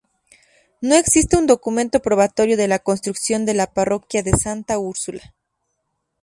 No 0.81 0.95
existe 0.95 1.37
un 1.37 1.45
documento 1.45 1.99
probatorio 2.01 2.57
de 2.57 2.67
la 2.67 2.79
construcción 2.79 3.45
de 3.45 3.53
la 3.53 3.67
parroquia 3.71 4.23
de 4.23 4.31
Santa 4.31 4.79
Úrsula. 4.79 5.35